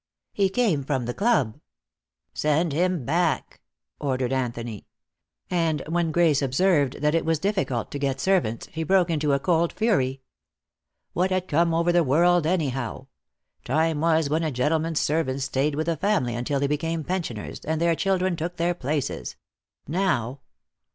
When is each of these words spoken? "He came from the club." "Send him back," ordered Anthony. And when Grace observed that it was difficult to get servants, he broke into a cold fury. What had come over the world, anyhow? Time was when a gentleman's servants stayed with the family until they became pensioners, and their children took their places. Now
"He 0.33 0.49
came 0.49 0.83
from 0.83 1.05
the 1.05 1.13
club." 1.13 1.59
"Send 2.33 2.73
him 2.73 3.05
back," 3.05 3.61
ordered 3.99 4.33
Anthony. 4.33 4.87
And 5.51 5.83
when 5.87 6.11
Grace 6.11 6.41
observed 6.41 7.01
that 7.01 7.13
it 7.13 7.23
was 7.23 7.37
difficult 7.37 7.91
to 7.91 7.99
get 7.99 8.19
servants, 8.19 8.65
he 8.71 8.81
broke 8.83 9.11
into 9.11 9.31
a 9.33 9.39
cold 9.39 9.71
fury. 9.71 10.23
What 11.13 11.29
had 11.29 11.47
come 11.47 11.71
over 11.71 11.91
the 11.91 12.03
world, 12.03 12.47
anyhow? 12.47 13.09
Time 13.63 14.01
was 14.01 14.27
when 14.27 14.41
a 14.41 14.49
gentleman's 14.49 14.99
servants 14.99 15.43
stayed 15.43 15.75
with 15.75 15.85
the 15.85 15.95
family 15.97 16.33
until 16.33 16.59
they 16.59 16.65
became 16.65 17.03
pensioners, 17.03 17.59
and 17.63 17.79
their 17.79 17.95
children 17.95 18.35
took 18.35 18.55
their 18.57 18.73
places. 18.73 19.35
Now 19.87 20.39